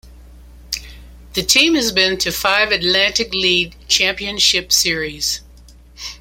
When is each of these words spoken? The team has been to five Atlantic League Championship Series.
The 1.33 1.43
team 1.43 1.75
has 1.75 1.91
been 1.91 2.17
to 2.21 2.31
five 2.31 2.71
Atlantic 2.71 3.31
League 3.35 3.75
Championship 3.87 4.71
Series. 4.71 5.41